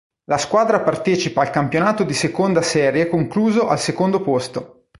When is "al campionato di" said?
1.43-2.15